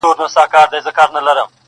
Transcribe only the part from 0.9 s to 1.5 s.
كا بل ته ځي.